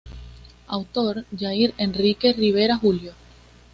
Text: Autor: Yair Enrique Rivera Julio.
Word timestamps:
Autor: 0.65 1.25
Yair 1.31 1.75
Enrique 1.77 2.33
Rivera 2.33 2.75
Julio. 2.75 3.13